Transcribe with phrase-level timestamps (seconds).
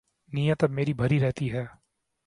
[0.31, 1.65] نیت اب میری بھری رہتی ہے